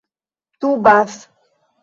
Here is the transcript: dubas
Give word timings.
dubas 0.59 1.21